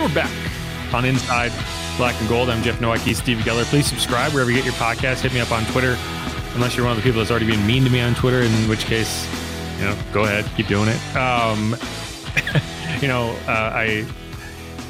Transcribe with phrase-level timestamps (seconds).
[0.00, 1.52] And we're back on Inside
[1.98, 2.48] Black and Gold.
[2.48, 3.64] I'm Jeff Nowacki, Steve Geller.
[3.64, 5.20] Please subscribe wherever you get your podcast.
[5.20, 5.98] Hit me up on Twitter,
[6.54, 8.50] unless you're one of the people that's already been mean to me on Twitter, in
[8.66, 9.28] which case,
[9.78, 11.16] you know, go ahead, keep doing it.
[11.16, 11.76] Um,
[13.02, 14.06] you know, uh, I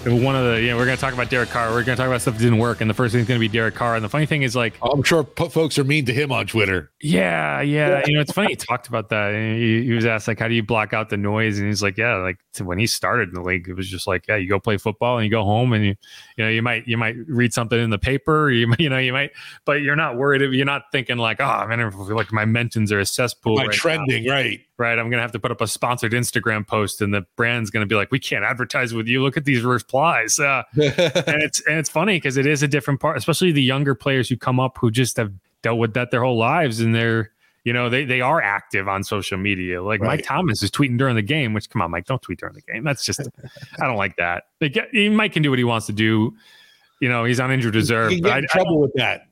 [0.04, 1.68] one of the you know we're going to talk about Derek Carr.
[1.68, 3.38] We're going to talk about stuff that didn't work, and the first thing is going
[3.38, 3.96] to be Derek Carr.
[3.96, 6.46] And the funny thing is, like, oh, I'm sure folks are mean to him on
[6.46, 6.90] Twitter.
[7.02, 8.02] Yeah, yeah.
[8.06, 9.34] You know, it's funny he talked about that.
[9.34, 11.98] He, he, was asked like, "How do you block out the noise?" And he's like,
[11.98, 14.58] "Yeah, like when he started in the league, it was just like, yeah, you go
[14.58, 15.94] play football and you go home, and you,
[16.36, 19.12] you know, you might you might read something in the paper, you you know, you
[19.12, 19.32] might,
[19.64, 20.40] but you're not worried.
[20.40, 23.56] You're not thinking like, oh man, like my mentions are a cesspool.
[23.56, 24.32] My right trending, now.
[24.32, 24.60] right?
[24.80, 24.98] right?
[24.98, 27.82] I'm going to have to put up a sponsored Instagram post, and the brand's going
[27.82, 29.22] to be like, "We can't advertise with you.
[29.22, 33.00] Look at these replies." Uh, and it's and it's funny because it is a different
[33.00, 36.22] part, especially the younger players who come up who just have dealt with that their
[36.22, 37.30] whole lives, and they're
[37.64, 39.82] you know they they are active on social media.
[39.82, 40.18] Like right.
[40.18, 42.62] Mike Thomas is tweeting during the game, which come on, Mike, don't tweet during the
[42.62, 42.84] game.
[42.84, 43.20] That's just
[43.80, 44.44] I don't like that.
[44.60, 46.34] Like, Mike can do what he wants to do.
[47.00, 48.12] You know, he's on injured reserve.
[48.12, 49.22] You get in I, trouble I with that.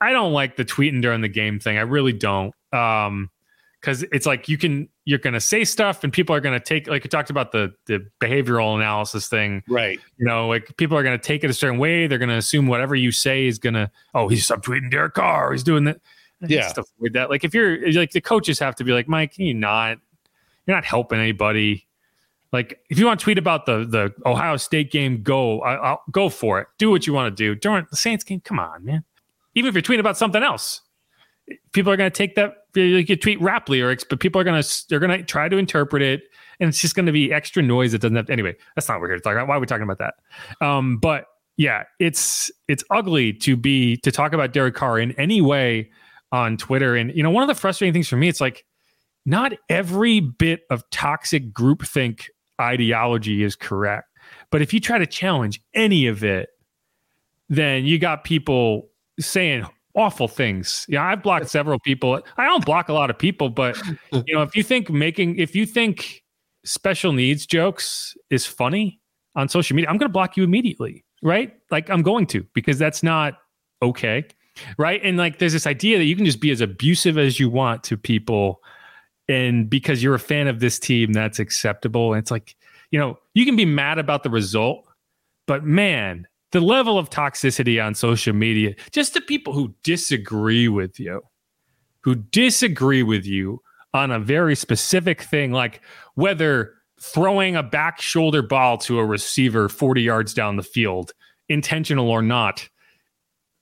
[0.00, 1.76] I don't like the tweeting during the game thing.
[1.76, 2.54] I really don't.
[2.72, 3.30] Um,
[3.80, 6.64] because it's like you can you're going to say stuff and people are going to
[6.64, 9.62] take like you talked about the the behavioral analysis thing.
[9.68, 9.98] Right.
[10.18, 12.06] You know like people are going to take it a certain way.
[12.06, 15.52] They're going to assume whatever you say is going to oh he's subtweeting Derek Carr.
[15.52, 16.00] He's doing that.
[16.46, 16.68] Yeah.
[16.68, 17.28] stuff with that.
[17.28, 19.98] Like if you're like the coaches have to be like Mike you not
[20.66, 21.86] you're not helping anybody.
[22.52, 26.02] Like if you want to tweet about the the Ohio State game go I, I'll
[26.10, 26.68] go for it.
[26.78, 27.54] Do what you want to do.
[27.54, 29.04] During the Saints game come on man.
[29.54, 30.82] Even if you're tweeting about something else
[31.72, 34.84] people are going to take that you tweet rap lyrics, but people are going to
[34.88, 36.22] they're going to try to interpret it,
[36.58, 38.30] and it's just going to be extra noise that doesn't have.
[38.30, 39.48] Anyway, that's not what we're here to talk about.
[39.48, 40.14] Why are we talking about that?
[40.64, 45.40] Um, but yeah, it's it's ugly to be to talk about Derek Carr in any
[45.40, 45.90] way
[46.32, 48.64] on Twitter, and you know one of the frustrating things for me, it's like
[49.26, 52.26] not every bit of toxic groupthink
[52.60, 54.08] ideology is correct,
[54.50, 56.50] but if you try to challenge any of it,
[57.48, 60.86] then you got people saying awful things.
[60.88, 62.20] Yeah, I've blocked several people.
[62.36, 63.76] I don't block a lot of people, but
[64.12, 66.22] you know, if you think making if you think
[66.64, 69.00] special needs jokes is funny
[69.34, 71.54] on social media, I'm going to block you immediately, right?
[71.70, 73.34] Like I'm going to because that's not
[73.82, 74.26] okay.
[74.76, 75.00] Right?
[75.02, 77.82] And like there's this idea that you can just be as abusive as you want
[77.84, 78.60] to people
[79.28, 82.12] and because you're a fan of this team that's acceptable.
[82.12, 82.56] And it's like,
[82.90, 84.84] you know, you can be mad about the result,
[85.46, 90.98] but man, the level of toxicity on social media, just the people who disagree with
[90.98, 91.22] you,
[92.00, 93.62] who disagree with you
[93.94, 95.80] on a very specific thing, like
[96.14, 101.12] whether throwing a back shoulder ball to a receiver 40 yards down the field,
[101.48, 102.68] intentional or not,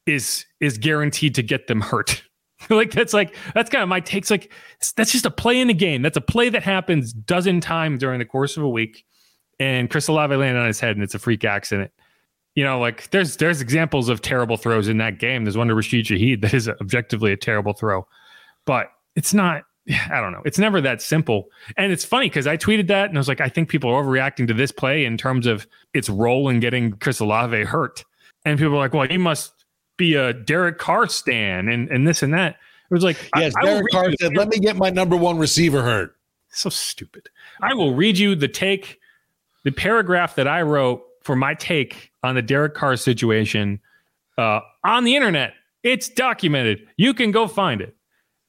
[0.07, 2.23] is is guaranteed to get them hurt.
[2.71, 4.31] like that's like that's kind of my takes.
[4.31, 4.53] Like
[4.97, 6.01] that's just a play in the game.
[6.01, 9.05] That's a play that happens dozen times during the course of a week.
[9.61, 11.91] And Chris Olave landed on his head, and it's a freak accident
[12.59, 15.45] you know, like there's there's examples of terrible throws in that game.
[15.45, 18.05] There's one to Rashid Shaheed that is objectively a terrible throw,
[18.65, 19.63] but it's not.
[20.11, 20.43] I don't know.
[20.45, 21.51] It's never that simple.
[21.77, 24.03] And it's funny because I tweeted that and I was like, I think people are
[24.03, 28.05] overreacting to this play in terms of its role in getting Chris Olave hurt.
[28.45, 29.53] And people are like, well, he must
[29.97, 32.57] be a Derek Carr stan and, and this and that.
[32.91, 35.81] It was like, yes, I, Derek Carr said, let me get my number one receiver
[35.81, 36.17] hurt.
[36.51, 37.31] So stupid.
[37.63, 38.99] I will read you the take,
[39.63, 43.81] the paragraph that I wrote for my take on the Derek Carr situation
[44.37, 45.55] uh, on the internet.
[45.83, 46.87] It's documented.
[46.97, 47.95] You can go find it.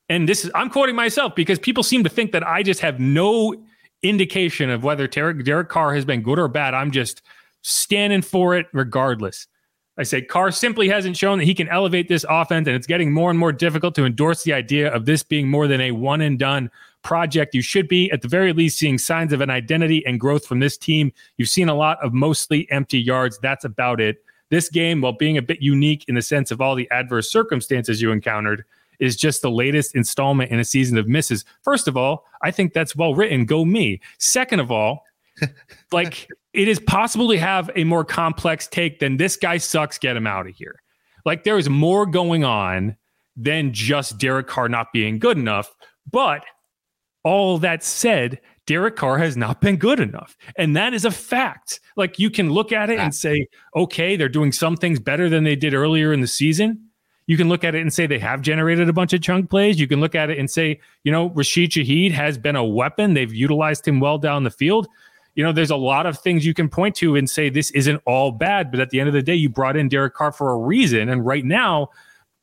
[0.09, 2.99] And this is I'm quoting myself because people seem to think that I just have
[2.99, 3.55] no
[4.01, 6.73] indication of whether Derek, Derek Carr has been good or bad.
[6.73, 7.21] I'm just
[7.61, 9.47] standing for it regardless.
[9.97, 13.11] I say Carr simply hasn't shown that he can elevate this offense, and it's getting
[13.11, 16.21] more and more difficult to endorse the idea of this being more than a one
[16.21, 17.55] and done project.
[17.55, 20.59] You should be, at the very least, seeing signs of an identity and growth from
[20.59, 21.11] this team.
[21.37, 23.39] You've seen a lot of mostly empty yards.
[23.39, 24.23] That's about it.
[24.49, 28.01] This game, while being a bit unique in the sense of all the adverse circumstances
[28.01, 28.65] you encountered,
[28.99, 31.45] is just the latest installment in a season of misses.
[31.61, 33.45] First of all, I think that's well written.
[33.45, 34.01] Go me.
[34.17, 35.05] Second of all,
[35.91, 40.17] like it is possible to have a more complex take than this guy sucks, get
[40.17, 40.81] him out of here.
[41.25, 42.97] Like there is more going on
[43.35, 45.73] than just Derek Carr not being good enough.
[46.11, 46.43] But
[47.23, 50.37] all that said, Derek Carr has not been good enough.
[50.55, 51.79] And that is a fact.
[51.95, 55.43] Like you can look at it and say, okay, they're doing some things better than
[55.43, 56.89] they did earlier in the season.
[57.25, 59.79] You can look at it and say they have generated a bunch of chunk plays.
[59.79, 63.13] You can look at it and say, you know, Rashid Shaheed has been a weapon.
[63.13, 64.87] They've utilized him well down the field.
[65.35, 68.01] You know, there's a lot of things you can point to and say this isn't
[68.05, 68.71] all bad.
[68.71, 71.09] But at the end of the day, you brought in Derek Carr for a reason.
[71.09, 71.89] And right now,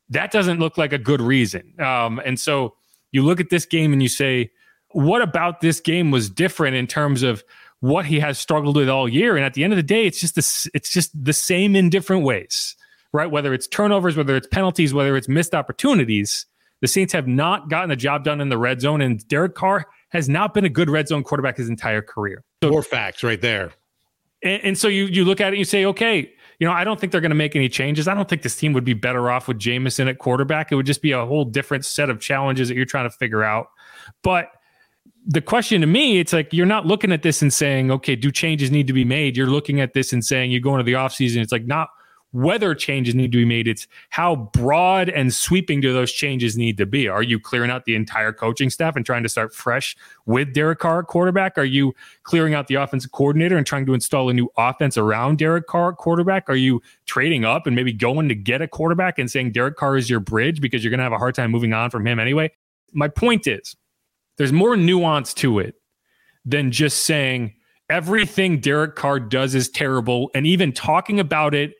[0.09, 1.73] that doesn't look like a good reason.
[1.79, 2.75] Um, and so
[3.11, 4.51] you look at this game and you say,
[4.97, 7.43] what about this game was different in terms of
[7.81, 9.37] what he has struggled with all year?
[9.37, 11.91] And at the end of the day, it's just this, it's just the same in
[11.91, 12.75] different ways,
[13.13, 13.29] right?
[13.29, 16.47] Whether it's turnovers, whether it's penalties, whether it's missed opportunities,
[16.81, 19.85] the Saints have not gotten the job done in the red zone, and Derek Carr
[20.09, 22.43] has not been a good red zone quarterback his entire career.
[22.63, 23.73] So, More facts right there.
[24.41, 26.83] And, and so you you look at it, and you say, okay, you know, I
[26.83, 28.07] don't think they're going to make any changes.
[28.07, 30.71] I don't think this team would be better off with Jameis at quarterback.
[30.71, 33.43] It would just be a whole different set of challenges that you're trying to figure
[33.43, 33.67] out.
[34.23, 34.49] But
[35.27, 38.31] the question to me, it's like you're not looking at this and saying, okay, do
[38.31, 39.35] changes need to be made?
[39.35, 41.89] You're looking at this and saying you go into the offseason, it's like not
[42.31, 46.77] whether changes need to be made, it's how broad and sweeping do those changes need
[46.77, 47.07] to be.
[47.07, 50.79] Are you clearing out the entire coaching staff and trying to start fresh with Derek
[50.79, 51.57] Carr quarterback?
[51.57, 55.39] Are you clearing out the offensive coordinator and trying to install a new offense around
[55.39, 56.49] Derek Carr quarterback?
[56.49, 59.97] Are you trading up and maybe going to get a quarterback and saying Derek Carr
[59.97, 62.19] is your bridge because you're going to have a hard time moving on from him
[62.19, 62.51] anyway?
[62.93, 63.75] My point is,
[64.37, 65.75] there's more nuance to it
[66.45, 67.53] than just saying
[67.89, 71.73] everything Derek Carr does is terrible and even talking about it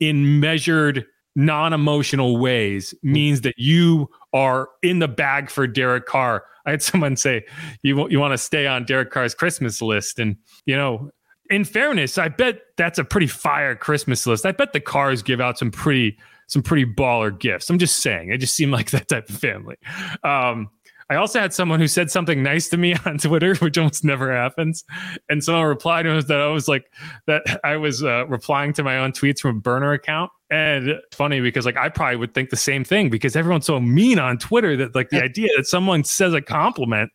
[0.00, 1.06] in measured
[1.36, 6.44] non-emotional ways means that you are in the bag for Derek Carr.
[6.66, 7.44] I had someone say
[7.82, 10.36] you you want to stay on Derek Carr's Christmas list and
[10.66, 11.10] you know
[11.50, 14.46] in fairness, I bet that's a pretty fire Christmas list.
[14.46, 17.70] I bet the Carrs give out some pretty some pretty baller gifts.
[17.70, 19.76] I'm just saying, I just seem like that type of family.
[20.22, 20.70] Um,
[21.10, 24.34] I also had someone who said something nice to me on Twitter, which almost never
[24.34, 24.84] happens.
[25.28, 26.90] And someone replied to us that I was like,
[27.26, 30.30] that I was uh, replying to my own tweets from a burner account.
[30.50, 33.80] And it's funny because like I probably would think the same thing because everyone's so
[33.80, 37.10] mean on Twitter that like the idea that someone says a compliment,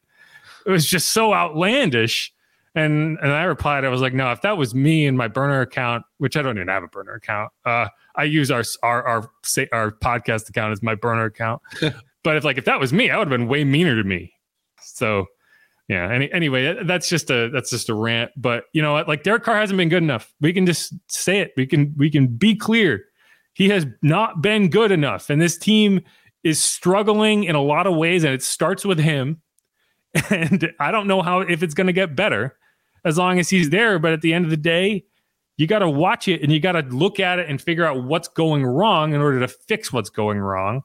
[0.65, 2.33] it was just so outlandish.
[2.75, 5.61] And and I replied, I was like, no, if that was me in my burner
[5.61, 9.31] account, which I don't even have a burner account, uh, I use our our our
[9.71, 11.61] our podcast account as my burner account.
[12.23, 14.33] But if like if that was me, I would have been way meaner to me.
[14.81, 15.27] So
[15.89, 16.09] yeah.
[16.11, 18.31] Any, anyway, that's just a that's just a rant.
[18.37, 19.07] But you know what?
[19.07, 20.33] Like Derek Carr hasn't been good enough.
[20.39, 21.51] We can just say it.
[21.57, 23.05] We can we can be clear.
[23.53, 26.01] He has not been good enough, and this team
[26.43, 29.41] is struggling in a lot of ways, and it starts with him.
[30.31, 32.57] And I don't know how if it's going to get better
[33.05, 33.99] as long as he's there.
[33.99, 35.05] But at the end of the day,
[35.57, 38.03] you got to watch it and you got to look at it and figure out
[38.03, 40.81] what's going wrong in order to fix what's going wrong.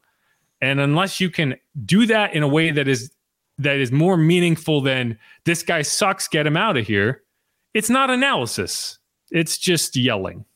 [0.64, 3.10] And unless you can do that in a way that is
[3.58, 7.22] that is more meaningful than this guy sucks, get him out of here,
[7.74, 8.98] it's not analysis.
[9.30, 10.46] It's just yelling.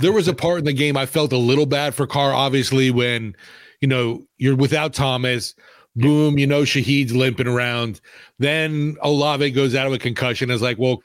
[0.00, 2.90] There was a part in the game I felt a little bad for Carr, obviously,
[2.90, 3.36] when
[3.80, 5.54] you know you're without Thomas.
[5.94, 8.00] Boom, you know Shaheed's limping around.
[8.40, 10.50] Then Olave goes out of a concussion.
[10.50, 11.04] Is like, well,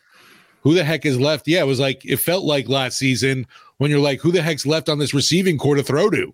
[0.61, 1.47] who the heck is left?
[1.47, 3.45] Yeah, it was like it felt like last season
[3.77, 6.33] when you're like, who the heck's left on this receiving corps to throw to?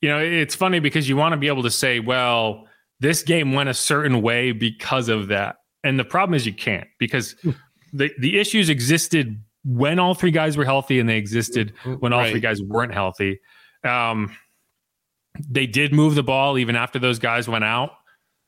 [0.00, 2.66] You know, it's funny because you want to be able to say, well,
[3.00, 5.56] this game went a certain way because of that.
[5.84, 7.50] And the problem is you can't because hmm.
[7.92, 12.20] the, the issues existed when all three guys were healthy and they existed when all
[12.20, 12.30] Right.
[12.30, 13.40] three guys weren't healthy.
[13.84, 14.36] Um,
[15.48, 17.90] they did move the ball even after those guys went out.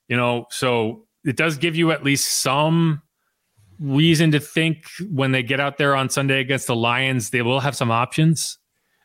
[0.09, 3.03] You know, so it does give you at least some
[3.79, 7.61] reason to think when they get out there on Sunday against the Lions, they will
[7.61, 8.59] have some options,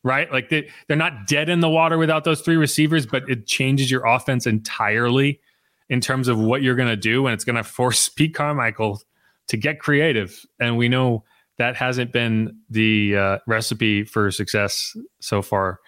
[0.06, 0.32] right?
[0.32, 3.90] Like they, they're not dead in the water without those three receivers, but it changes
[3.92, 5.42] your offense entirely
[5.90, 7.26] in terms of what you're going to do.
[7.28, 9.02] And it's going to force Pete Carmichael
[9.48, 10.46] to get creative.
[10.60, 11.24] And we know
[11.58, 15.80] that hasn't been the uh, recipe for success so far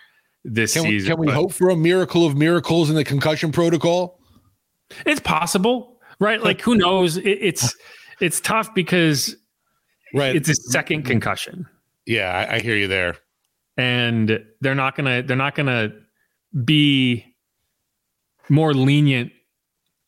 [0.44, 1.12] this Can we, season.
[1.12, 4.20] can we but- hope for a miracle of miracles in the concussion protocol?
[5.06, 6.42] It's possible, right?
[6.42, 7.18] Like who knows?
[7.18, 7.76] It, it's
[8.20, 9.36] it's tough because
[10.14, 10.34] Right.
[10.38, 11.68] it's a second concussion,
[12.06, 13.18] yeah, I, I hear you there.
[13.77, 15.89] And they're not gonna they're not gonna
[16.65, 17.25] be
[18.50, 19.31] more lenient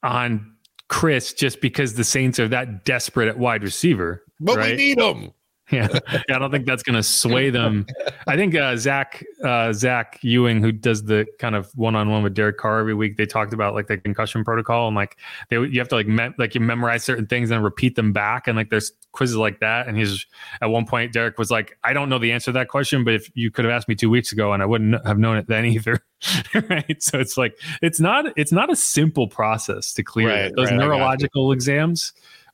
[0.04, 0.56] on
[0.88, 4.24] Chris just because the Saints are that desperate at wide receiver.
[4.40, 4.72] But right?
[4.72, 5.32] we need them.
[5.72, 5.88] Yeah,
[6.28, 7.86] Yeah, I don't think that's going to sway them.
[8.28, 12.24] I think uh, Zach uh, Zach Ewing, who does the kind of one on one
[12.24, 15.18] with Derek Carr every week, they talked about like the concussion protocol and like
[15.50, 18.48] they you have to like me- like you memorize certain things and repeat them back
[18.48, 19.88] and like there's quizzes like that.
[19.88, 20.26] And he's
[20.62, 23.14] at one point Derek was like, I don't know the answer to that question, but
[23.14, 25.48] if you could have asked me two weeks ago and I wouldn't have known it
[25.48, 26.00] then either.
[26.70, 27.02] right?
[27.02, 30.56] So it's like it's not it's not a simple process to clear Right, it.
[30.56, 30.90] those right, I got you.
[30.90, 32.12] neurological exams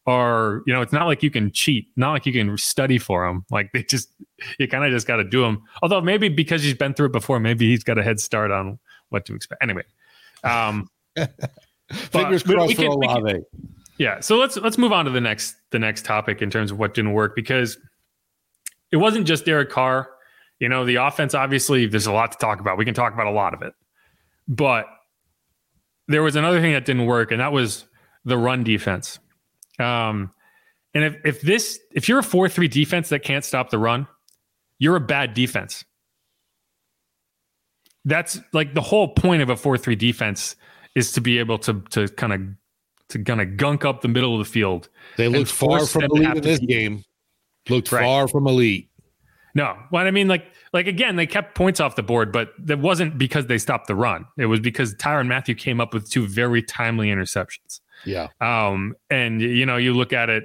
[0.07, 3.25] are you know it's not like you can cheat not like you can study for
[3.27, 4.09] them like they just
[4.59, 7.11] you kind of just got to do them although maybe because he's been through it
[7.11, 8.77] before maybe he's got a head start on
[9.09, 9.63] what to expect.
[9.63, 9.83] Anyway
[10.43, 10.87] um
[11.91, 13.39] Fingers but we- crossed we for we can- Olave.
[13.97, 16.77] yeah so let's let's move on to the next the next topic in terms of
[16.79, 17.77] what didn't work because
[18.91, 20.09] it wasn't just Derek Carr.
[20.59, 22.77] You know the offense obviously there's a lot to talk about.
[22.77, 23.73] We can talk about a lot of it.
[24.47, 24.85] But
[26.07, 27.85] there was another thing that didn't work and that was
[28.23, 29.19] the run defense
[29.79, 30.31] um
[30.93, 34.07] and if if this if you're a 4-3 defense that can't stop the run
[34.79, 35.83] you're a bad defense
[38.05, 40.55] that's like the whole point of a 4-3 defense
[40.95, 42.41] is to be able to to kind of
[43.09, 46.37] to kind of gunk up the middle of the field They looked far from elite
[46.37, 47.03] in this game.
[47.69, 48.03] Looked Right.
[48.03, 48.89] far from elite.
[49.53, 52.79] No, what I mean, like, like again, they kept points off the board, but that
[52.79, 54.25] wasn't because they stopped the run.
[54.37, 57.79] It was because Tyrann Mathieu came up with two very timely interceptions.
[58.05, 58.27] Yeah.
[58.41, 60.43] Um, and you know, you look at it,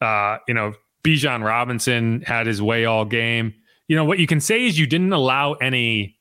[0.00, 0.72] uh, you know,
[1.04, 3.54] Bijan Robinson had his way all game.
[3.88, 6.18] You know, what you can say is you didn't allow any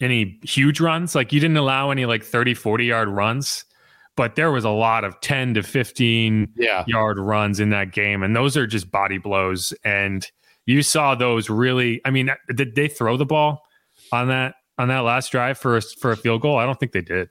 [0.00, 3.64] any huge runs, like you didn't allow any like 30, 40 yard runs,
[4.16, 6.84] but there was a lot of 10 to 15 Yeah.
[6.86, 9.72] yard runs in that game, and those are just body blows.
[9.84, 10.26] And
[10.66, 12.00] you saw those really.
[12.04, 13.62] I mean, did they throw the ball
[14.10, 16.58] on that on that last drive for a, for a field goal?
[16.58, 17.28] I don't think they did.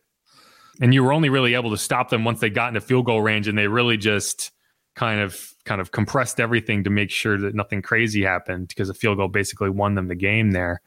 [0.82, 3.22] And you were only really able to stop them once they got into field goal
[3.22, 4.52] range, and they really just
[4.96, 8.94] kind of kind of compressed everything to make sure that nothing crazy happened because a
[8.94, 10.82] field goal basically won them the game there.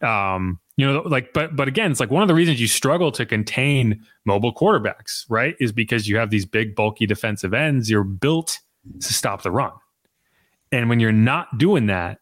[0.00, 3.12] Um, you know, like, but but again, it's like one of the reasons you struggle
[3.12, 5.54] to contain mobile quarterbacks, right?
[5.60, 7.90] Is because you have these big, bulky defensive ends.
[7.90, 8.58] You're built
[9.00, 9.72] to stop the run,
[10.72, 12.18] and when you're not doing that,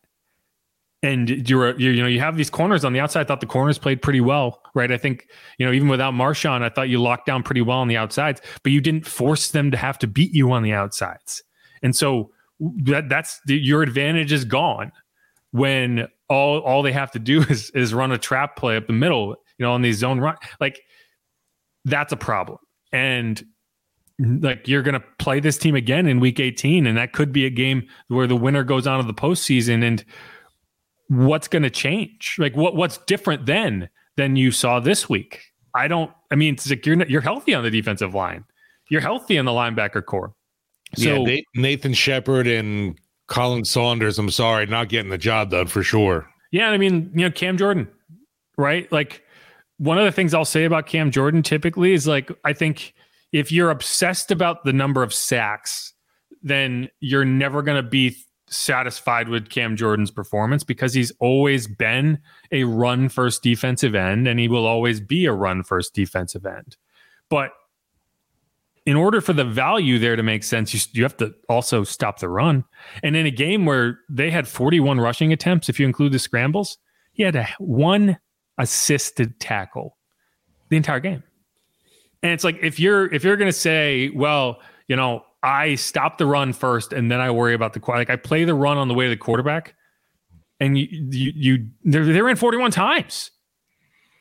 [1.03, 3.23] and you're, you're you know you have these corners on the outside.
[3.23, 4.91] I thought the corners played pretty well, right?
[4.91, 5.29] I think
[5.59, 8.41] you know even without Marshon, I thought you locked down pretty well on the outsides,
[8.63, 11.43] but you didn't force them to have to beat you on the outsides,
[11.83, 12.31] and so
[12.85, 14.93] that that's the, your advantage is gone
[15.51, 18.93] when all all they have to do is is run a trap play up the
[18.93, 20.37] middle, you know, on these zone run.
[20.61, 20.83] Like
[21.85, 22.59] that's a problem.
[22.93, 23.43] And
[24.19, 27.51] like you're gonna play this team again in week 18, and that could be a
[27.51, 29.85] game where the winner goes on to the postseason.
[29.85, 30.05] And
[31.09, 32.37] what's gonna change?
[32.39, 35.41] Like what what's different then than you saw this week?
[35.75, 38.45] I don't I mean it's like you're you're healthy on the defensive line.
[38.91, 40.35] You're healthy in the linebacker corps.
[40.97, 41.17] yeah.
[41.17, 45.83] So Na- Nathan Shepherd and Khalen Saunders, I'm sorry, not getting the job done for
[45.83, 46.29] sure.
[46.51, 47.89] Yeah, I mean, you know, Cam Jordan,
[48.59, 48.91] right?
[48.93, 49.23] Like
[49.79, 52.93] one of the things I'll say about Cam Jordan typically is like I think
[53.33, 55.95] if you're obsessed about the number of sacks,
[56.43, 58.15] then you're never going to be
[58.53, 62.19] satisfied with Cam Jordan's performance because he's always been
[62.51, 66.77] a run first defensive end and he will always be a run first defensive end.
[67.29, 67.51] But
[68.85, 72.19] in order for the value there to make sense, you, you have to also stop
[72.19, 72.65] the run.
[73.03, 76.79] And in a game where they had 41 rushing attempts, if you include the scrambles,
[77.13, 78.19] he had a one
[78.59, 79.97] assisted tackle
[80.69, 81.23] the entire game.
[82.23, 86.27] And it's like if you're if you're gonna say, well, you know, I stop the
[86.27, 88.95] run first and then I worry about the like I play the run on the
[88.95, 89.75] way to the quarterback,
[90.61, 93.31] and you you, you they're, they ran 41 times.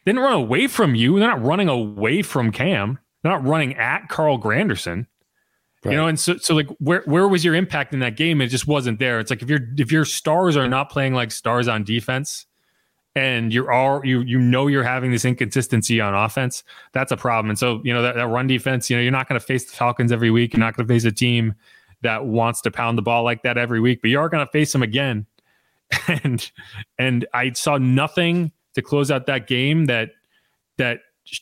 [0.03, 1.19] They didn't run away from you.
[1.19, 2.97] They're not running away from Cam.
[3.21, 5.05] They're not running at Carl Granderson.
[5.83, 5.91] Right.
[5.91, 8.41] You know, and so so like where where was your impact in that game?
[8.41, 9.19] It just wasn't there.
[9.19, 12.45] It's like if your if your stars are not playing like stars on defense,
[13.15, 16.63] and you're all you you know you're having this inconsistency on offense,
[16.93, 17.49] that's a problem.
[17.49, 19.69] And so you know that, that run defense, you know, you're not going to face
[19.69, 20.53] the Falcons every week.
[20.53, 21.55] You're not going to face a team
[22.01, 24.51] that wants to pound the ball like that every week, but you are going to
[24.51, 25.25] face them again.
[26.07, 26.49] And
[26.97, 30.11] and I saw nothing to close out that game that
[30.77, 30.99] that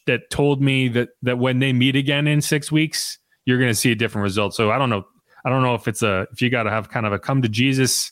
[0.07, 3.75] that told me that that when they meet again in six weeks you're going to
[3.75, 4.53] see a different result.
[4.53, 5.05] So I don't know.
[5.43, 7.41] I don't know if it's a if you got to have kind of a come
[7.41, 8.11] to Jesus.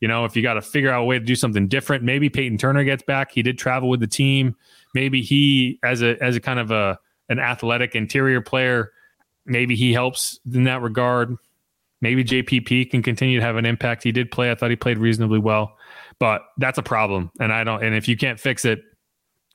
[0.00, 2.04] You know, if you got to figure out a way to do something different.
[2.04, 3.32] Maybe Peyton Turner gets back.
[3.32, 4.54] He did travel with the team.
[4.94, 8.92] Maybe he, as a as a kind of a an athletic interior player,
[9.44, 11.36] maybe he helps in that regard.
[12.00, 14.04] Maybe JPP can continue to have an impact.
[14.04, 14.52] He did play.
[14.52, 15.76] I thought he played reasonably well,
[16.20, 17.32] but that's a problem.
[17.40, 17.82] And I don't.
[17.82, 18.80] And if you can't fix it,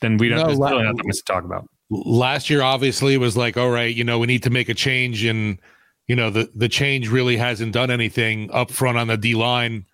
[0.02, 0.40] then we don't.
[0.40, 4.04] No, there's really nothing to talk about last year obviously was like all right you
[4.04, 5.60] know we need to make a change and
[6.08, 9.86] you know the the change really hasn't done anything up front on the d line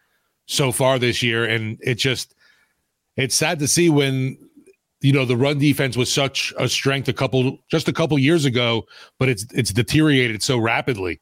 [0.50, 1.46] so far this year.
[1.46, 2.36] And it just
[3.16, 4.38] it's sad to see when
[5.02, 8.44] you know the run defense was such a strength a couple just a couple years
[8.44, 8.86] ago
[9.18, 11.22] but it's it's deteriorated so rapidly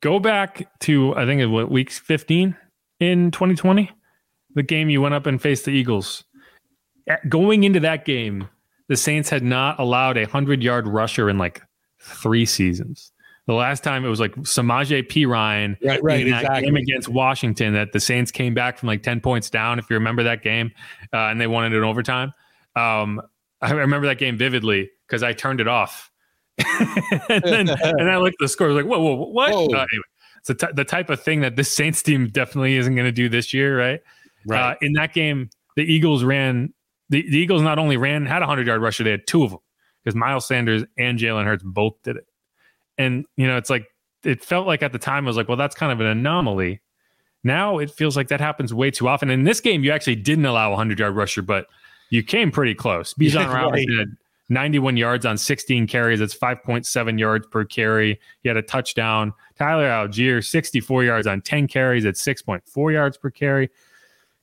[0.00, 2.56] go back to I think it was week 15
[3.00, 3.90] in 2020,
[4.54, 6.24] the game you went up and faced the Eagles.
[7.28, 8.48] Going into that game,
[8.88, 11.62] the Saints had not allowed a hundred yard rusher in like
[12.00, 13.12] three seasons.
[13.46, 16.66] The last time it was like Samaje Perine right, right, in that exactly.
[16.66, 19.94] game against Washington that the Saints came back from like 10 points down, if you
[19.94, 20.70] remember that game,
[21.12, 22.32] uh, and they won it in overtime.
[22.76, 23.20] Um,
[23.60, 26.09] I remember that game vividly because I turned it off
[27.28, 28.68] and then and I looked at the score.
[28.68, 29.52] I was like, whoa, whoa, what?
[29.52, 29.66] Whoa.
[29.66, 30.04] Uh, anyway,
[30.38, 33.28] it's t- the type of thing that this Saints team definitely isn't going to do
[33.28, 34.00] this year, right?
[34.46, 34.72] Right.
[34.72, 36.72] Uh, in that game, the Eagles ran.
[37.10, 39.50] The, the Eagles not only ran had a hundred yard rusher, they had two of
[39.50, 39.60] them
[40.02, 42.26] because Miles Sanders and Jalen Hurts both did it.
[42.98, 43.86] And you know, it's like
[44.24, 46.80] it felt like at the time I was like, well, that's kind of an anomaly.
[47.42, 49.30] Now it feels like that happens way too often.
[49.30, 51.66] In this game, you actually didn't allow a hundred yard rusher, but
[52.10, 53.14] you came pretty close.
[53.20, 53.64] Bijan right.
[53.64, 54.16] Robinson had
[54.50, 56.18] 91 yards on 16 carries.
[56.18, 58.20] That's 5.7 yards per carry.
[58.42, 59.32] He had a touchdown.
[59.56, 63.70] Tyler Allgeier, 64 yards on 10 carries at 6.4 yards per carry.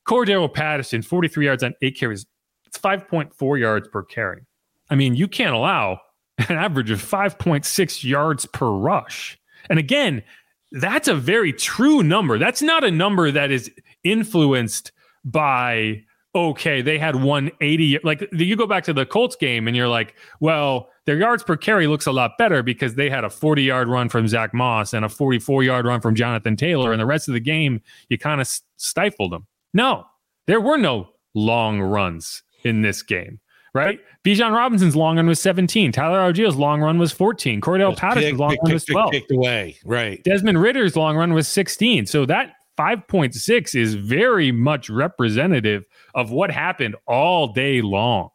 [0.08, 2.26] Cordarrelle Patterson, 43 yards on eight carries.
[2.66, 4.46] It's 5.4 yards per carry.
[4.90, 6.00] I mean, you can't allow
[6.38, 9.38] an average of 5.6 yards per rush.
[9.70, 10.24] And again,
[10.72, 12.38] that's a very true number.
[12.38, 13.70] That's not a number that is
[14.04, 14.94] influenced
[15.26, 16.04] by
[16.38, 18.00] okay, they had 180.
[18.04, 21.56] Like you go back to the Colts game and you're like, well, their yards per
[21.56, 24.94] carry looks a lot better because they had a 40 yard run from Zach Moss
[24.94, 26.92] and a 44 yard run from Jonathan Taylor.
[26.92, 29.48] And the rest of the game, you kind of stifled them.
[29.74, 30.06] No,
[30.48, 33.40] there were no long runs in this game,
[33.74, 34.00] right?
[34.26, 35.92] Bijan Robinson's long run was 17.
[35.92, 37.62] Tyler Allgeier's long run was 14.
[37.62, 39.12] Cordarrelle Patterson's long pick, run was 12.
[39.12, 40.24] Kicked away, right.
[40.24, 42.06] Desmond Ridder's long run was 16.
[42.06, 48.30] So that 5.6 is very much representative of what happened all day long.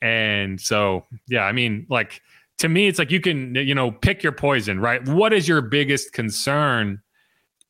[0.00, 2.22] And so, yeah, I mean, like
[2.58, 5.06] to me, it's like you can, you know, pick your poison, right?
[5.08, 7.00] What is your biggest concern?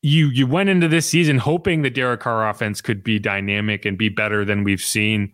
[0.01, 3.97] You you went into this season hoping the Derek Carr offense could be dynamic and
[3.97, 5.33] be better than we've seen.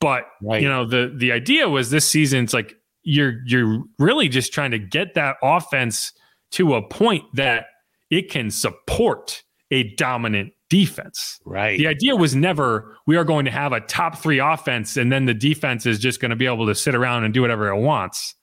[0.00, 0.60] But right.
[0.60, 4.72] you know, the the idea was this season, it's like you're you're really just trying
[4.72, 6.12] to get that offense
[6.52, 7.66] to a point that
[8.10, 11.38] it can support a dominant defense.
[11.44, 11.76] Right.
[11.76, 15.26] The idea was never we are going to have a top three offense and then
[15.26, 17.78] the defense is just going to be able to sit around and do whatever it
[17.78, 18.34] wants.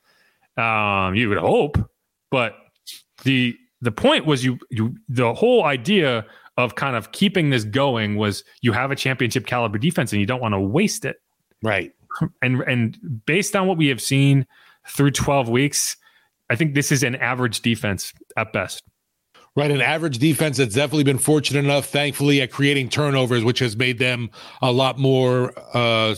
[0.55, 1.79] Um, you would hope,
[2.29, 2.53] but
[3.23, 6.23] the the point was you you the whole idea
[6.55, 10.27] of kind of keeping this going was you have a championship caliber defense and you
[10.27, 11.17] don't want to waste it.
[11.63, 11.91] Right.
[12.43, 14.45] And and based on what we have seen
[14.87, 15.95] through 12 weeks,
[16.49, 18.83] I think this is an average defense at best.
[19.59, 23.75] Right, an average defense that's definitely been fortunate enough, thankfully, at creating turnovers, which has
[23.75, 24.29] made them
[24.61, 26.15] a lot more, uh,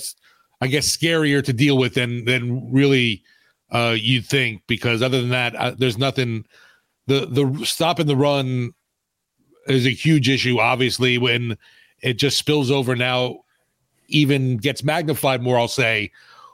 [0.61, 3.23] I guess, scarier to deal with than than really
[3.71, 4.61] uh, you'd think.
[4.67, 6.45] Because other than that, uh, there's nothing.
[7.07, 8.75] The the stopping the run
[9.65, 10.59] is a huge issue.
[10.59, 11.57] Obviously, when
[12.03, 13.39] it just spills over now,
[14.07, 15.57] even gets magnified more.
[15.57, 16.11] I'll say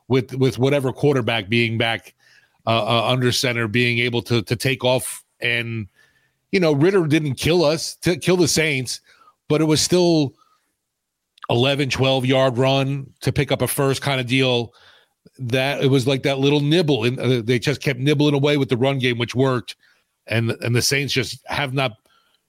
[0.08, 2.14] with with whatever quarterback being back
[2.66, 5.90] uh, uh, under center being able to to take off and
[6.52, 9.02] you know Ridder didn't kill us to kill the Saints,
[9.50, 10.34] but it was still
[11.50, 14.74] 11 12 yard run to pick up a first kind of deal.
[15.40, 18.70] That it was like that little nibble and uh, they just kept nibbling away with
[18.70, 19.76] the run game which worked.
[20.26, 21.94] And and the Saints just have not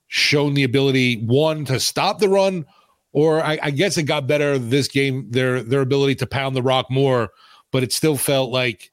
[0.07, 2.65] shown the ability one to stop the run
[3.13, 6.63] or I, I guess it got better this game their their ability to pound the
[6.63, 7.31] rock more
[7.73, 8.91] but it still felt like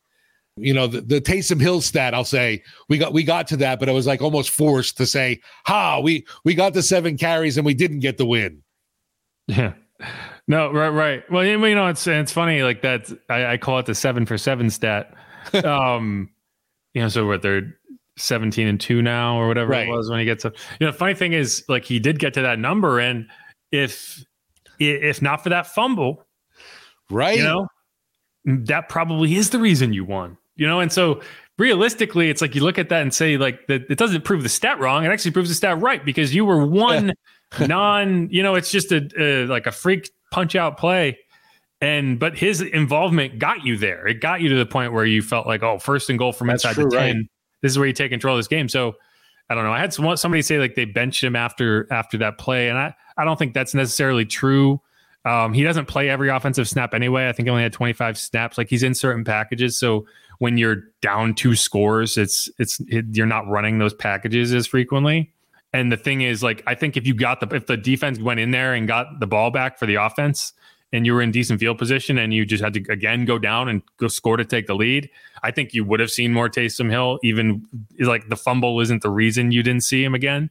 [0.57, 3.79] you know the, the Taysom Hill stat I'll say we got we got to that
[3.79, 7.57] but I was like almost forced to say ha we we got the seven carries
[7.57, 8.61] and we didn't get the win
[9.47, 9.73] yeah
[10.47, 11.31] no, right, right.
[11.31, 13.11] Well, you know, it's it's funny like that.
[13.29, 15.13] I, I call it the seven for seven stat.
[15.63, 16.29] um,
[16.93, 17.75] you know, so what they're
[18.17, 19.87] seventeen and two now or whatever right.
[19.87, 20.53] it was when he gets up.
[20.79, 23.27] You know, the funny thing is, like, he did get to that number, and
[23.71, 24.23] if
[24.79, 26.25] if not for that fumble,
[27.09, 27.67] right, you know,
[28.45, 30.37] that probably is the reason you won.
[30.55, 31.21] You know, and so
[31.57, 34.49] realistically, it's like you look at that and say, like, that it doesn't prove the
[34.49, 35.05] stat wrong.
[35.05, 37.13] It actually proves the stat right because you were one
[37.59, 41.17] non, you know, it's just a, a like a freak punch out play.
[41.81, 44.07] And but his involvement got you there.
[44.07, 46.47] It got you to the point where you felt like, oh, first and goal from
[46.47, 47.15] That's inside true, the 10.
[47.15, 47.25] Right.
[47.61, 48.69] This is where you take control of this game.
[48.69, 48.95] So
[49.49, 49.73] I don't know.
[49.73, 52.95] I had some, somebody say like they benched him after after that play, and I
[53.17, 54.81] I don't think that's necessarily true.
[55.25, 57.27] Um, he doesn't play every offensive snap anyway.
[57.27, 58.57] I think he only had 25 snaps.
[58.57, 59.77] Like he's in certain packages.
[59.77, 60.05] So
[60.39, 65.31] when you're down two scores, it's it's it, you're not running those packages as frequently.
[65.73, 68.39] And the thing is, like, I think if you got the if the defense went
[68.39, 70.53] in there and got the ball back for the offense,
[70.93, 73.67] and you were in decent field position, and you just had to again go down
[73.67, 75.09] and go score to take the lead,
[75.43, 77.19] I think you would have seen more Taysom Hill.
[77.23, 77.65] Even
[77.99, 80.49] like the fumble isn't the reason you didn't see him again.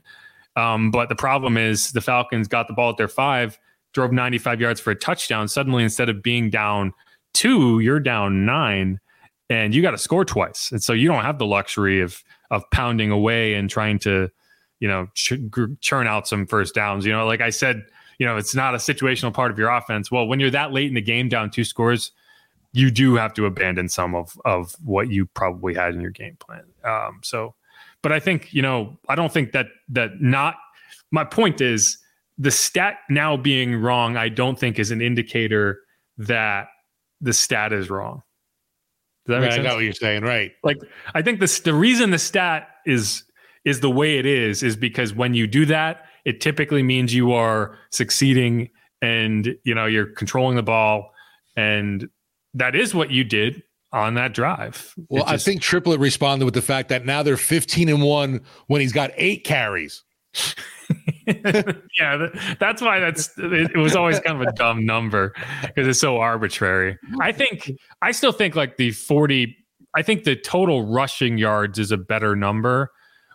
[0.57, 3.59] Um, but the problem is the Falcons got the ball at their five,
[3.93, 5.49] drove 95 yards for a touchdown.
[5.49, 6.93] Suddenly, instead of being down
[7.33, 9.01] two, you're down nine,
[9.51, 10.71] and you got to score twice.
[10.73, 14.31] And so you don't have the luxury of of pounding away and trying to
[14.85, 15.41] you know, ch-
[15.81, 17.07] churn out some first downs.
[17.07, 17.87] You know, like I said,
[18.19, 20.11] you know, it's not a situational part of your offense.
[20.11, 22.13] Well, when you're that late in the game, down two scores,
[22.73, 26.37] you do have to abandon some of of what you probably had in your game
[26.37, 26.65] plan.
[26.85, 27.55] Um, so,
[28.03, 30.57] but I think you know, I don't think that that not.
[31.11, 31.97] My point is
[32.37, 34.19] the stat now being wrong.
[34.19, 35.81] I don't think is an indicator
[36.19, 36.67] that
[37.23, 38.23] the stat is wrong.
[39.27, 39.67] Does that make sense?
[39.67, 40.53] I know what you're saying, right?
[40.63, 40.79] Like,
[41.15, 43.25] I think this the reason the stat is
[43.65, 47.33] is the way it is is because when you do that it typically means you
[47.33, 48.71] are succeeding
[49.03, 51.13] and you know you're controlling the ball
[51.57, 52.09] and
[52.55, 56.55] that is what you did on that drive well just, i think Triplett responded with
[56.55, 60.03] the fact that now they're 15 and 1 when he's got 8 carries
[61.99, 62.27] yeah
[62.61, 66.99] that's why that's it, was always kind of a dumb number because it's so arbitrary
[67.21, 67.71] i think
[68.03, 69.57] i still think like the 40
[69.95, 72.91] i think the total rushing yards is a better number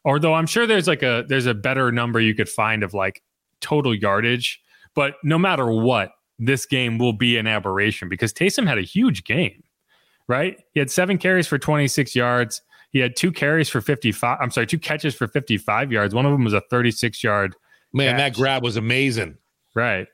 [0.05, 3.21] Although I'm sure there's like a there's a better number you could find of like
[3.61, 4.61] total yardage,
[4.95, 9.23] but no matter what, this game will be an aberration because Taysom had a huge
[9.23, 9.63] game,
[10.27, 10.57] right?
[10.73, 12.61] He had seven carries for 26 yards.
[12.91, 14.37] He had two carries for 55.
[14.41, 16.13] I'm sorry, two catches for 55 yards.
[16.15, 17.55] One of them was a 36 yard.
[17.93, 18.17] Man, catch.
[18.17, 19.37] that grab was amazing.
[19.75, 20.07] Right.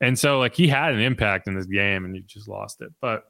[0.00, 2.90] And so like he had an impact in this game and you just lost it.
[3.00, 3.24] But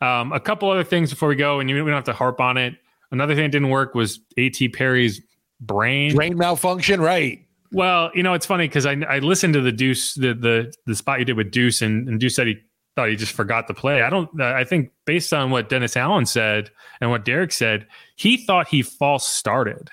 [0.00, 2.40] um, a couple other things before we go, and you, we don't have to harp
[2.40, 2.74] on it.
[3.10, 4.70] Another thing that didn't work was A.T.
[4.70, 5.20] Perry's
[5.60, 7.46] brain brain malfunction, right?
[7.72, 10.94] Well, you know, it's funny because I, I listened to the Deuce the the the
[10.94, 12.56] spot you did with Deuce, and, and Deuce said he
[12.96, 14.02] thought he just forgot to play.
[14.02, 14.28] I don't.
[14.40, 18.68] Uh, I think based on what Dennis Allen said and what Derek said, he thought
[18.68, 19.90] he false started,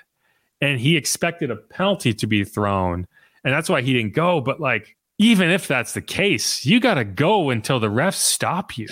[0.62, 3.08] and he expected a penalty to be thrown,
[3.44, 4.42] and that's why he didn't go.
[4.42, 8.78] But like, even if that's the case, you got to go until the refs stop
[8.78, 8.88] you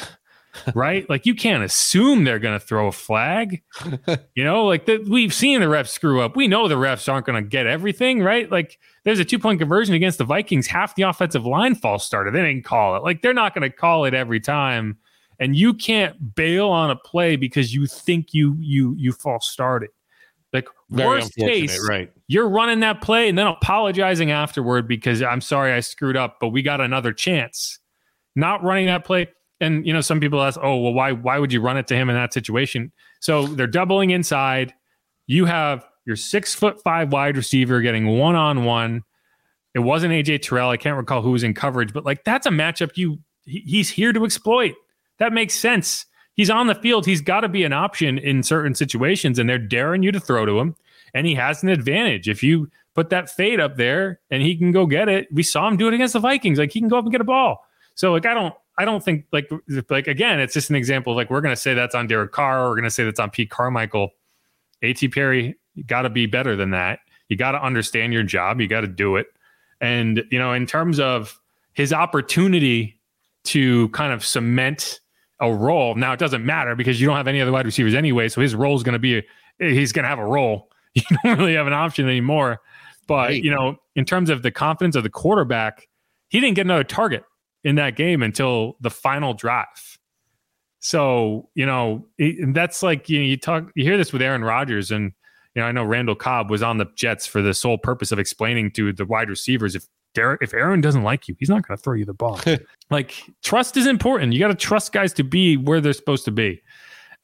[0.73, 1.09] right?
[1.09, 3.62] Like you can't assume they're going to throw a flag.
[4.35, 6.35] You know, like the, we've seen the refs screw up.
[6.35, 8.49] We know the refs aren't going to get everything, right?
[8.49, 10.67] Like there's a two point conversion against the Vikings.
[10.67, 12.33] Half the offensive line false started.
[12.33, 13.03] They didn't call it.
[13.03, 14.97] Like they're not going to call it every time.
[15.39, 19.89] And you can't bail on a play because you think you you you false started.
[20.53, 22.12] Like Very worst case, right?
[22.27, 26.49] You're running that play and then apologizing afterward because I'm sorry I screwed up, but
[26.49, 27.79] we got another chance.
[28.35, 29.27] Not running that play
[29.62, 31.95] and you know some people ask oh well why why would you run it to
[31.95, 32.91] him in that situation?
[33.19, 34.74] So they're doubling inside.
[35.28, 39.04] You have your six foot five wide receiver getting one on one
[39.76, 40.69] it wasn't aj terrell.
[40.69, 44.13] I can't recall who was in coverage but like that's a matchup you he's here
[44.13, 44.74] to exploit.
[45.17, 46.06] That makes sense.
[46.34, 47.06] He's on the field.
[47.06, 50.45] He's got to be an option in certain situations and they're daring you to throw
[50.45, 50.76] to him.
[51.13, 52.30] And he has an advantage.
[52.30, 55.67] If you put that fade up there and he can go get it we saw
[55.67, 56.58] him do it against the vikings.
[56.58, 57.65] Like he can go up and get a ball.
[57.95, 59.52] So like i don't I don't think like
[59.89, 61.13] like again, it's just an example.
[61.13, 63.30] Of like we're gonna say that's on Derek Carr, or we're gonna say that's on
[63.30, 64.12] Pete Carmichael.
[64.82, 65.10] A.T.
[65.10, 67.00] Perry, you got to be better than that.
[67.28, 68.62] You got to understand your job.
[68.62, 69.28] You got to do it.
[69.82, 71.38] And you know, in terms of
[71.74, 73.00] his opportunity
[73.46, 75.02] to kind of cement
[75.42, 78.30] a role, now it doesn't matter because you don't have any other wide receivers anyway.
[78.30, 79.22] So his role is going to be
[79.60, 80.70] he's going to have a role.
[80.96, 82.62] You don't really have an option anymore.
[83.06, 83.44] But right.
[83.44, 85.88] you know, in terms of the confidence of the quarterback,
[86.30, 87.24] he didn't get another target
[87.63, 89.98] in that game until the final drive.
[90.80, 92.08] So you know
[92.54, 95.12] that's like you know, you talk you hear this with Aaron Rodgers and
[95.56, 98.19] you know I know Randall Cobb was on the Jets for the sole purpose of
[98.19, 101.78] explaining to the wide receivers if Derek if Aaron doesn't like you he's not going
[101.78, 102.39] to throw you the ball.
[102.89, 104.34] like trust is important.
[104.34, 106.62] You got to trust guys to be where they're supposed to be.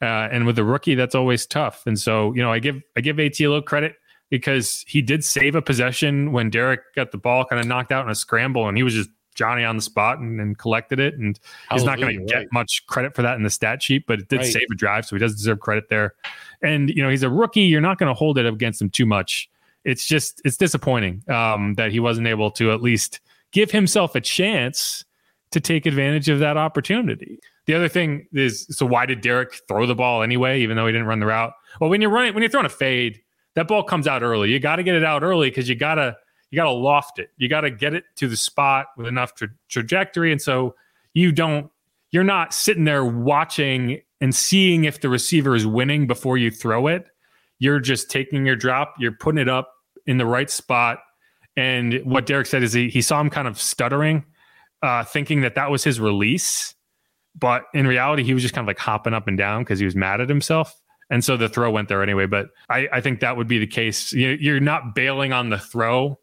[0.02, 1.86] Uh, and with a rookie, that's always tough.
[1.86, 3.42] And so you know I give I give A.T.
[3.42, 3.94] a little credit
[4.28, 8.04] because he did save a possession when Derek got the ball kind of knocked out
[8.04, 11.14] in a scramble and he was just Johnny on the spot and, and collected it.
[11.14, 11.38] And
[11.70, 14.28] he's not going to get much credit for that in the stat sheet, but it
[14.28, 14.46] did right.
[14.46, 15.06] save a drive.
[15.06, 16.14] So he does deserve credit there.
[16.62, 17.60] And, you know, he's a rookie.
[17.60, 19.48] You're not going to hold it against him too much.
[19.84, 23.20] It's just, it's disappointing um, that he wasn't able to at least
[23.52, 25.04] give himself a chance
[25.52, 27.38] to take advantage of that opportunity.
[27.66, 30.92] The other thing is, so why did Derek throw the ball anyway, even though he
[30.92, 31.52] didn't run the route?
[31.80, 33.20] Well, when you're running, when you're throwing a fade,
[33.54, 34.50] that ball comes out early.
[34.50, 36.16] You got to get it out early because you got to
[36.50, 37.30] you got to loft it.
[37.36, 40.74] You got to get it to the spot with enough tra- trajectory, and so
[41.14, 41.70] you don't.
[42.10, 46.86] You're not sitting there watching and seeing if the receiver is winning before you throw
[46.86, 47.08] it.
[47.58, 48.94] You're just taking your drop.
[48.98, 49.72] You're putting it up
[50.06, 50.98] in the right spot.
[51.56, 54.24] And what Derek said is he, he saw him kind of stuttering,
[54.82, 56.74] uh, thinking that that was his release.
[57.34, 59.84] But in reality, he was just kind of like hopping up and down because he
[59.84, 60.74] was mad at himself.
[61.10, 62.26] And so the throw went there anyway.
[62.26, 64.12] But I, I think that would be the case.
[64.12, 66.18] You're not bailing on the throw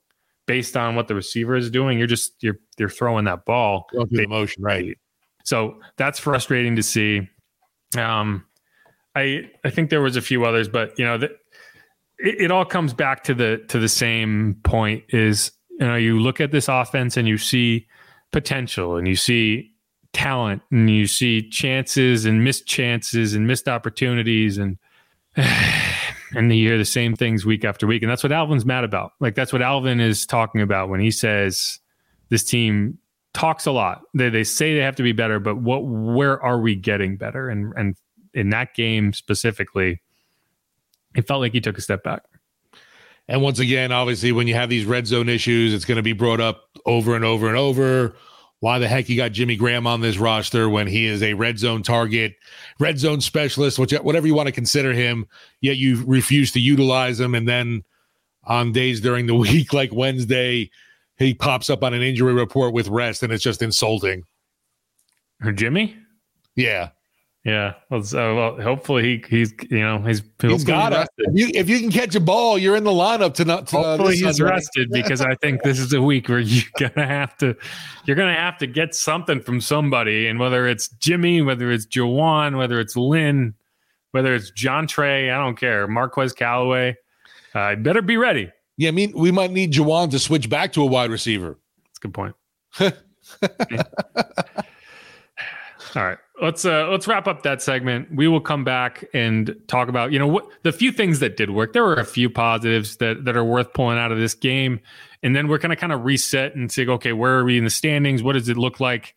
[0.45, 1.97] based on what the receiver is doing.
[1.97, 4.97] You're just you're you're throwing that ball the motion, right?
[5.43, 7.27] So that's frustrating to see.
[7.97, 8.45] Um,
[9.15, 11.32] I I think there was a few others, but you know that
[12.19, 15.03] it, it all comes back to the to the same point.
[15.10, 17.88] Is you know you look at this offense and you see
[18.32, 19.71] potential and you see
[20.13, 24.77] talent and you see chances and missed chances and missed opportunities and
[26.36, 28.02] and you hear the same things week after week.
[28.02, 29.12] And that's what alvin's mad about.
[29.19, 31.80] Like that's what alvin is talking about when he says
[32.30, 32.98] this team
[33.34, 34.02] talks a lot.
[34.13, 37.50] They, they say they have to be better but what where are we getting better?
[37.50, 37.96] And and
[38.34, 40.02] in that game specifically
[41.15, 42.24] it felt like he took a step back.
[43.28, 46.13] And once again obviously when you have these red zone issues it's going to be
[46.13, 48.15] brought up over and over and over
[48.63, 51.60] why the heck you got Jimmy Graham on this roster when he is a red
[51.60, 52.38] zone target,
[52.80, 55.28] red zone specialist, whatever you want to consider him,
[55.60, 57.36] yet you refuse to utilize him.
[57.36, 57.84] And then
[58.45, 60.71] on days during the week, like Wednesday,
[61.17, 64.23] he pops up on an injury report with rest, and it's just insulting.
[65.56, 65.97] Jimmy?
[66.56, 66.91] Yeah.
[67.43, 67.73] Yeah.
[67.89, 71.10] Well, so, well, hopefully he he's you know he's he's got it.
[71.17, 73.67] If you, if you can catch a ball, you're in the lineup to not.
[73.67, 74.53] To, uh, hopefully he's Sunday.
[74.53, 77.53] rested because I think this is a week where you're gonna have to
[78.06, 82.58] you're gonna have to get something from somebody, and whether it's Jimmy, whether it's Juwan,
[82.58, 83.56] whether it's Lynn,
[84.12, 85.86] whether it's Jontre, I don't care.
[85.86, 86.95] Marquez Callaway,
[87.53, 88.53] uh, better be ready.
[88.77, 91.60] Yeah, I mean we might need Juwan to switch back to a wide receiver.
[91.84, 92.36] That's a good point.
[95.95, 98.13] All right let's uh let's wrap up that segment.
[98.13, 101.52] We will come back and talk about you know what the few things that did
[101.52, 101.74] work.
[101.74, 104.80] There were a few positives that that are worth pulling out of this game.
[105.22, 107.63] And then we're going to kind of reset and say okay where are we in
[107.63, 108.24] the standings?
[108.24, 109.15] What does it look like?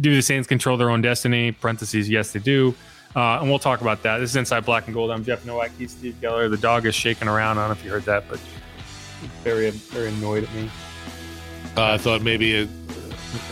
[0.00, 1.52] Do the saints control their own destiny?
[1.52, 2.74] Parentheses yes they do.
[3.16, 4.18] Uh, and we'll talk about that.
[4.18, 5.10] This is inside black and gold.
[5.10, 5.72] I'm jeff nowak.
[5.78, 6.50] He's steve geller.
[6.50, 7.58] The dog is shaking around.
[7.58, 8.38] I don't know if you heard that but
[9.42, 10.70] very very annoyed at me.
[11.76, 12.68] Uh, i thought maybe it,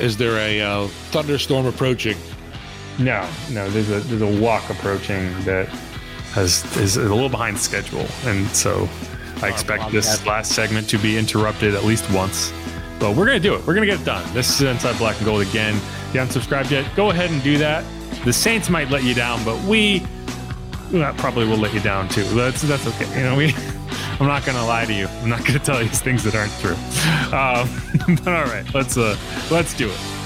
[0.01, 2.16] is there a uh, thunderstorm approaching
[2.98, 3.68] no, no.
[3.70, 5.68] There's a there's a walk approaching that
[6.32, 8.88] has is a little behind schedule, and so
[9.42, 12.52] I expect this last segment to be interrupted at least once.
[12.98, 13.66] But we're gonna do it.
[13.66, 14.24] We're gonna get it done.
[14.34, 15.76] This is Inside Black and Gold again.
[15.76, 17.84] If you haven't subscribed yet, go ahead and do that.
[18.24, 20.04] The Saints might let you down, but we
[20.92, 22.24] well, probably will let you down too.
[22.34, 23.18] That's that's okay.
[23.18, 23.54] You know, we.
[24.20, 25.06] I'm not gonna lie to you.
[25.06, 26.74] I'm not gonna tell you things that aren't true.
[27.32, 29.16] Um, but all right, let's uh,
[29.48, 30.17] let's do it.